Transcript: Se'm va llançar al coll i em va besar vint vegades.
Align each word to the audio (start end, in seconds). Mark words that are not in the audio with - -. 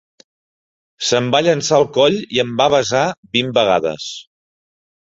Se'm 1.09 1.27
va 1.35 1.41
llançar 1.49 1.75
al 1.79 1.87
coll 1.99 2.17
i 2.39 2.43
em 2.45 2.57
va 2.63 2.69
besar 2.79 3.05
vint 3.39 3.57
vegades. 3.61 4.11